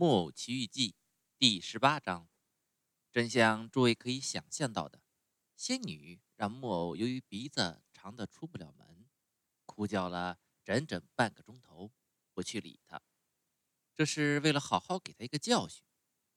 [0.00, 0.92] 木偶奇遇记》
[1.38, 2.28] 第十八章，
[3.10, 5.02] 真相诸位可以想象到的，
[5.56, 9.08] 仙女让木偶由于鼻子长的出不了门，
[9.66, 11.90] 哭叫了整整半个钟头，
[12.32, 13.02] 不去理他。
[13.96, 15.82] 这是为了好好给他一个教训，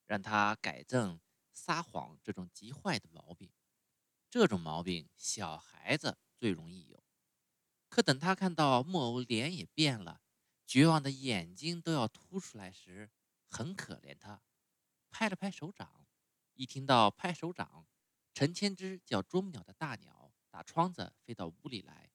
[0.07, 1.21] 让他改正
[1.54, 3.52] 撒谎这种极坏的毛病。
[4.32, 7.04] 这种毛病小孩子最容易有，
[7.89, 10.23] 可等他看到木偶脸也变了，
[10.66, 13.12] 绝望的眼睛都要凸出来时，
[13.52, 14.41] 很可怜他，
[15.10, 16.08] 拍了拍手掌。
[16.54, 17.86] 一听到拍手掌，
[18.34, 22.12] 成千只叫啄木鸟的大鸟打窗子飞到屋里来，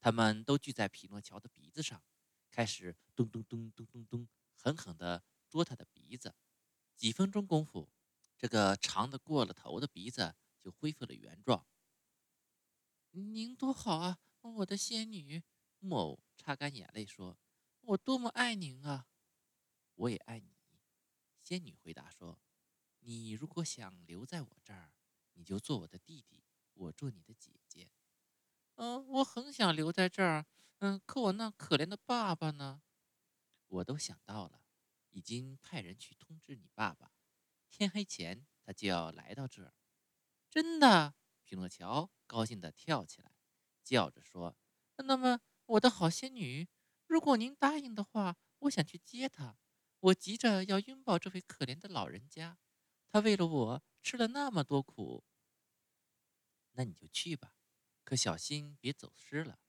[0.00, 2.02] 它们都聚在匹诺乔的鼻子上，
[2.50, 6.34] 开始咚咚咚咚咚咚，狠狠地啄他的鼻子。
[6.96, 7.88] 几分钟功夫，
[8.36, 11.66] 这个长的过了头的鼻子就恢复了原状。
[13.12, 15.44] 您多好啊，我的仙女！
[15.78, 17.38] 木偶擦干眼泪说
[17.82, 19.06] ：“我多么爱您啊！
[19.94, 20.53] 我也爱你。”
[21.44, 22.40] 仙女回答说
[23.00, 24.94] ：“你如果想留在我这儿，
[25.34, 27.90] 你就做我的弟弟，我做你的姐姐。”
[28.76, 30.46] 嗯，我很想留在这儿。
[30.78, 32.82] 嗯，可我那可怜的爸爸呢？
[33.68, 34.62] 我都想到了，
[35.10, 37.12] 已经派人去通知你爸爸，
[37.68, 39.74] 天黑前他就要来到这儿。
[40.48, 41.14] 真的？
[41.44, 43.36] 匹诺乔高兴地跳起来，
[43.82, 44.56] 叫着说
[44.96, 46.66] ：“那么，我的好仙女，
[47.06, 49.58] 如果您答应的话，我想去接他。”
[50.04, 52.58] 我急着要拥抱这位可怜的老人家，
[53.08, 55.24] 他为了我吃了那么多苦。
[56.72, 57.56] 那你就去吧，
[58.02, 59.60] 可小心别走失了。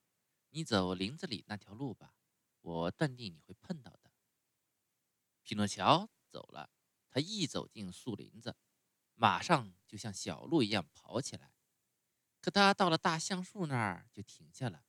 [0.50, 2.16] 你走林子里那条路吧，
[2.60, 4.12] 我断定你会碰到的。
[5.44, 6.70] 匹诺乔走了，
[7.10, 8.58] 他一走进树林子，
[9.14, 11.54] 马上就像小鹿一样跑起来。
[12.42, 14.84] 可他到了大橡树那儿就停下了，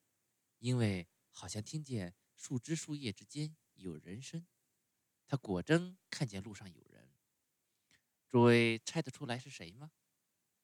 [0.58, 4.44] 因为好像听见树枝树叶之间有人声。
[5.26, 7.12] 他果真看见路上有人。
[8.28, 9.92] 诸位猜得出来是谁吗？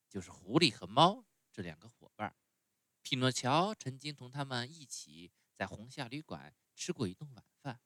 [0.08, 2.37] 就是狐狸和猫这两个伙伴。
[3.03, 7.81] 匹诺乔曾经同他们一起在红夏旅馆吃过一顿晚饭。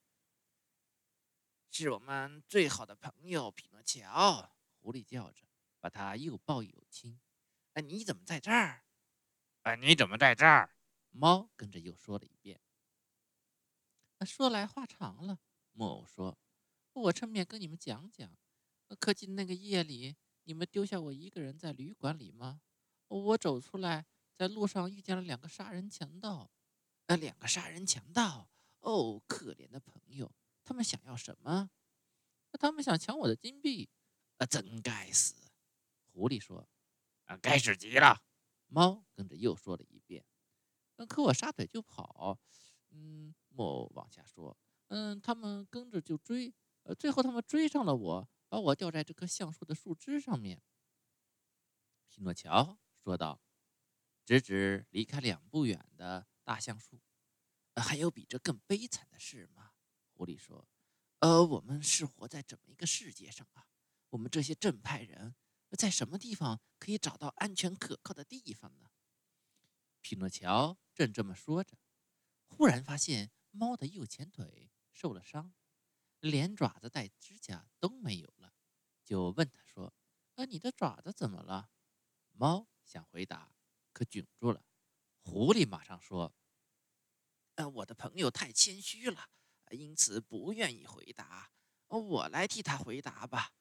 [1.71, 4.57] 是我们最好的朋友，匹诺乔。
[4.81, 5.47] 狐狸叫着，
[5.79, 7.21] 把他又抱又亲。
[7.75, 8.85] 哎，你怎么在这儿？
[9.63, 10.75] 哎，你怎么在这儿？
[11.11, 12.61] 猫跟着又说了一遍。
[14.25, 15.39] 说来话长了，
[15.73, 16.39] 木偶说。
[16.97, 18.35] 我顺便跟你们讲讲，
[18.99, 22.63] 可记得那个夜里，你们丢下我一个人在旅馆里吗？
[23.09, 26.51] 我走出来，在路上遇见了两个杀人强盗。
[27.07, 28.49] 呃，两个杀人强盗。
[28.81, 30.33] 哦，可怜的朋友，
[30.65, 31.71] 他们想要什么？
[32.53, 33.91] 他们想抢我的金币。
[34.39, 35.35] 啊，真该死！
[36.07, 36.67] 狐狸说。
[37.27, 38.23] 啊，该死极了！
[38.69, 40.25] 猫跟着又说了一遍。
[41.09, 42.39] 可我撒腿就跑。
[42.91, 44.57] 嗯，木偶往下说。
[44.89, 46.55] 嗯，他们跟着就追。
[46.87, 50.63] 呃，最后他们追上了我，把我吊在这棵橡树的树枝上面。
[52.09, 53.43] 匹诺乔说道，
[54.25, 57.03] 指指离开两步远的大橡树。
[57.75, 59.73] 还有比这更悲惨的事吗？
[60.15, 60.69] 狐狸说。
[61.19, 63.67] 呃，我们是活在怎么一个世界上啊？
[64.11, 65.35] 我们这些正派人
[65.73, 68.91] 在什么地方可以找到安全可靠的地方呢？
[70.01, 71.77] 匹诺乔正这么说着，
[72.47, 75.53] 忽然发现猫的右前腿受了伤。
[76.31, 78.53] 连爪子带指甲都没有了，
[79.05, 79.95] 就问他说
[80.37, 81.71] ：“呃，你的爪子怎么了？”
[82.33, 83.55] 猫想回答，
[83.93, 84.63] 可窘住了。
[85.23, 86.35] 狐狸马上说
[87.57, 89.31] ：“呃，我的朋友太谦虚了，
[89.71, 91.51] 因此不愿意回答。
[91.89, 93.53] 我来替他回答吧。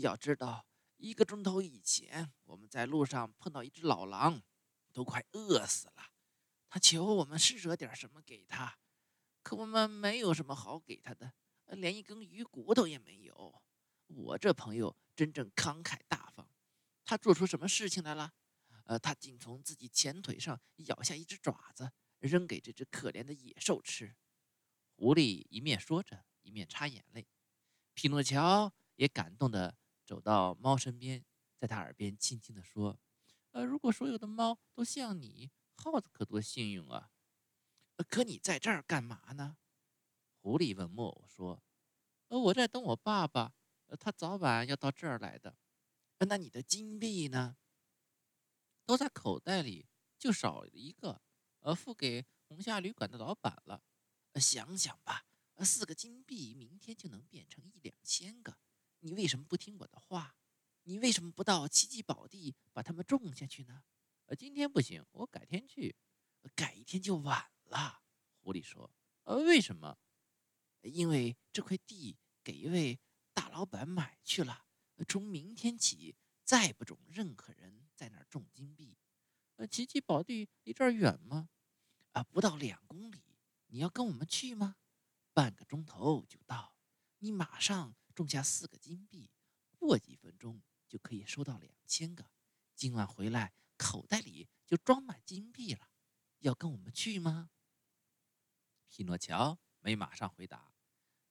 [0.00, 4.42] 要知道，一个钟头以前，我们在路上碰到一只老狼，
[4.92, 6.10] 都快饿死了。
[6.70, 8.78] 他求我们施舍点什么给他，
[9.42, 11.34] 可我们没有什么好给他的。”
[11.80, 13.62] 连一根鱼骨头也没有。
[14.06, 16.48] 我这朋友真正慷慨大方。
[17.04, 18.32] 他做出什么事情来了？
[18.84, 24.14] 呃，他竟从自己前腿上咬下一只爪子，扔给这只可怜的野兽吃。
[24.96, 27.26] 狐狸一面说着，一面擦眼泪。
[27.94, 31.24] 匹诺乔也感动地走到猫身边，
[31.56, 33.00] 在他耳边轻轻地说
[33.52, 37.10] ：“呃，如果所有的猫都像你，耗子可多幸运啊！
[38.08, 39.56] 可你在这儿干嘛呢？”
[40.40, 41.62] 狐狸问木偶说：“，
[42.44, 43.54] 我在等我爸爸，
[43.98, 45.56] 他早晚要到这儿来的。
[46.28, 47.56] 那你的金币呢？
[48.84, 49.86] 都在口袋里，
[50.18, 51.22] 就少一个，
[51.60, 53.82] 呃，付给红夏旅馆的老板了。
[54.34, 55.24] 想想吧，
[55.60, 58.58] 四个金币明天就能变成一两千个。
[59.00, 60.36] 你为什么不听我的话？
[60.82, 63.84] 你为什么不到奇迹宝地把它们种下去呢？
[64.26, 65.96] 呃，今天不行，我改天去。
[66.54, 68.02] 改一天就晚了。”
[68.42, 68.90] 狐狸说
[69.24, 69.96] ：“呃，为什么？”
[70.82, 73.00] 因为这块地给一位
[73.32, 74.66] 大老板买去了，
[75.08, 76.14] 从明天起
[76.44, 78.98] 再不准任何人在那儿种金币。
[79.56, 81.48] 呃，奇奇宝地离这儿远吗？
[82.12, 83.22] 啊，不到两公里。
[83.68, 84.76] 你要跟我们去吗？
[85.32, 86.76] 半个钟头就到。
[87.18, 89.30] 你马上种下四个金币，
[89.78, 92.30] 过几分钟就可以收到两千个。
[92.74, 95.88] 今晚回来口袋里就装满金币了。
[96.40, 97.50] 要跟我们去吗？
[98.88, 100.73] 匹诺乔没马上回答，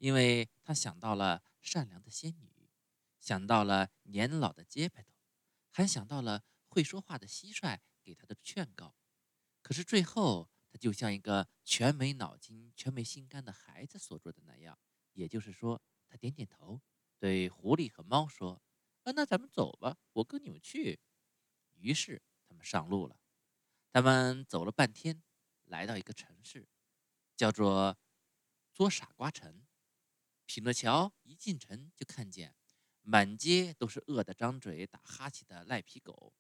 [0.04, 2.70] 因为他想到了善良的仙女，
[3.22, 5.14] 想到了年老的杰佩头，
[5.72, 7.80] 还想到了会说话的蟋蟀。
[8.04, 8.98] 给他的劝告，
[9.62, 14.78] 可是最后他就像一个全没脑筋、全没心肝的孩子所做的那样，
[15.14, 16.82] 也就是说，他点点头，
[17.18, 18.62] 对狐狸和猫说
[19.04, 21.00] ：“啊，那咱们走吧，我跟你们去。”
[21.80, 23.18] 于是他们上路了。
[23.94, 25.24] 他们走了半天，
[25.64, 26.68] 来到一个城市，
[27.38, 27.98] 叫做
[28.74, 29.63] 捉傻瓜城。
[30.46, 32.56] 匹诺乔一进城就看见
[33.02, 36.34] 满街都是饿得张嘴打哈欠的赖皮狗，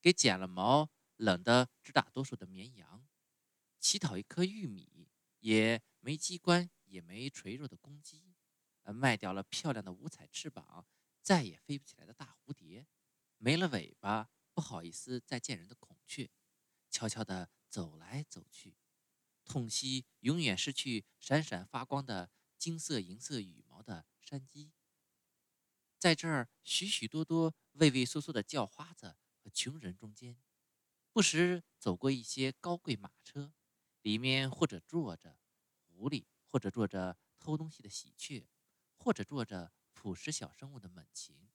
[0.00, 0.90] 给剪了毛。
[1.20, 3.06] 冷得直打哆嗦的绵羊，
[3.78, 5.10] 乞讨一颗玉米
[5.40, 8.34] 也没机关也没垂肉的公鸡，
[8.84, 10.86] 呃，卖掉了漂亮的五彩翅膀
[11.20, 12.86] 再也飞不起来的大蝴蝶，
[13.36, 16.30] 没了尾巴不好意思再见人的孔雀，
[16.88, 18.78] 悄悄地走来走去，
[19.44, 22.30] 痛惜永远失去闪闪发光的
[22.60, 24.70] 金色银色羽毛的山鸡，
[25.98, 30.38] 在这儿许许多多畏畏缩缩的叫花子和穷人中间。
[31.10, 33.54] 不时走过一些高贵马车，
[34.02, 35.38] 里面或者坐着
[35.86, 38.46] 狐狸，或者坐着偷东西的喜鹊，
[38.98, 41.48] 或者坐着捕食小生物的猛禽。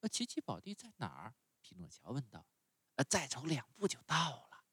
[0.00, 1.36] 呃，奇奇宝地在哪儿？
[1.60, 2.48] 匹诺乔问道。
[2.96, 4.64] 呃，再走两步就到了。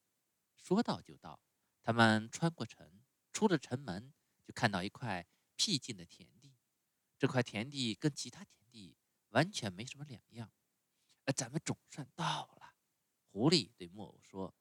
[0.57, 1.39] 说到就到。
[1.83, 4.11] 他们穿过城，出了城门，
[4.43, 5.25] 就看到一块
[5.59, 6.55] 僻静的田地。
[7.17, 8.95] 这块田地跟其他田地
[9.31, 10.53] 完全没什么两样。
[11.25, 12.77] 呃，咱们总算到了。
[13.29, 14.55] 狐狸对木偶说：“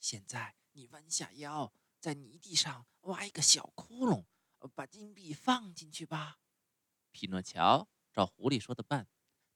[0.00, 4.24] 现在你弯下腰，在泥地上挖一个小窟窿，
[4.74, 6.40] 把金币放进去吧。”
[7.12, 9.06] 匹诺乔照狐狸说的办，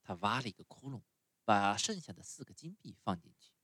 [0.02, 1.02] 他挖了一个窟窿，
[1.42, 3.54] 把剩下的四个金币放进去，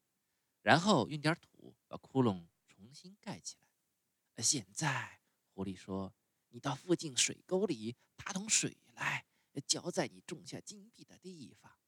[0.63, 4.43] 然后用点土把窟窿重新盖起来。
[4.43, 5.21] 现在，
[5.53, 6.15] 狐狸说
[6.51, 9.27] ：“你到附近水沟里打桶水来，
[9.67, 11.79] 浇在你种下金币的地方。”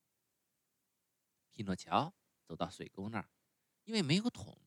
[1.53, 2.15] 匹诺乔。
[2.43, 3.31] 走到水沟那儿，
[3.85, 4.59] 因为没有桶，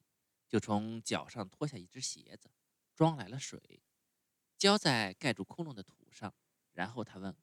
[0.47, 2.49] 就从脚上脱下一只鞋子，
[2.95, 3.83] 装来了水，
[4.57, 6.33] 浇在盖住窟窿的土上。
[6.71, 7.35] 然后他问：“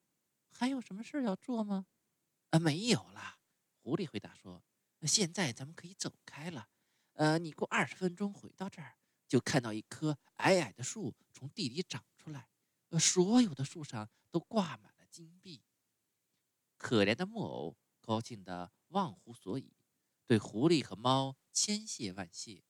[0.50, 1.88] 还有什么事要做吗
[2.48, 3.40] ？”“啊，没有了。”
[3.82, 4.64] 狐狸回答说。
[5.06, 6.70] “现在咱们可以走开了。
[7.12, 8.96] 呃，你过二十分钟回到这儿，
[9.28, 12.48] 就看到一棵矮矮的树从地里长出来，
[12.90, 15.62] 呃，所有的树上都挂满了金币。”
[16.76, 19.74] 可怜的木偶高兴得忘乎所以。
[20.26, 22.62] 对狐狸和猫千谢万谢，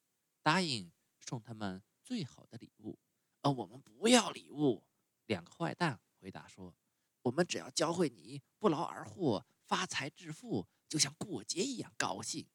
[0.43, 2.99] 答应送他们最好的礼物。
[3.43, 4.87] 呃，我们不要礼物。
[5.27, 6.75] 两个坏蛋回答说
[7.23, 12.49] ：“我们只要教会你不劳而获、发财致富，就像过节一样高兴。”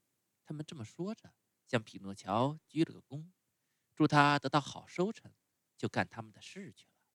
[0.44, 1.36] 他们这么说着，
[1.68, 3.32] 向匹诺乔鞠了个躬，
[3.96, 5.32] 祝他得到好收成，
[5.78, 6.95] 就干他们的事去了。